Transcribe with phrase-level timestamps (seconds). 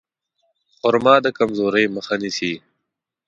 [0.77, 2.53] خرما د کمزورۍ مخه نیسي.